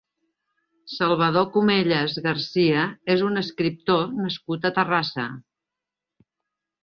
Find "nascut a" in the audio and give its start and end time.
4.23-4.71